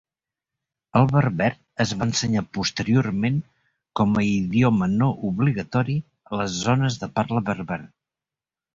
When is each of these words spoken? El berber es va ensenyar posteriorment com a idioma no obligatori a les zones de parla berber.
El 1.01 1.03
berber 1.11 1.49
es 1.85 1.93
va 1.99 2.07
ensenyar 2.07 2.43
posteriorment 2.59 3.39
com 4.01 4.19
a 4.23 4.27
idioma 4.33 4.91
no 4.97 5.13
obligatori 5.31 6.01
a 6.33 6.45
les 6.45 6.61
zones 6.67 7.03
de 7.05 7.15
parla 7.21 7.49
berber. 7.55 7.83